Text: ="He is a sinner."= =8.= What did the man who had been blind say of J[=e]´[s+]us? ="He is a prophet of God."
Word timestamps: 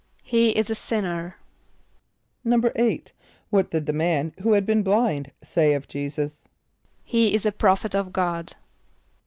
="He 0.23 0.57
is 0.57 0.71
a 0.71 0.73
sinner."= 0.73 1.35
=8.= 2.43 3.11
What 3.51 3.69
did 3.69 3.85
the 3.85 3.93
man 3.93 4.33
who 4.39 4.53
had 4.53 4.65
been 4.65 4.81
blind 4.81 5.31
say 5.43 5.73
of 5.73 5.87
J[=e]´[s+]us? 5.87 6.43
="He 7.03 7.35
is 7.35 7.45
a 7.45 7.51
prophet 7.51 7.93
of 7.93 8.11
God." 8.11 8.53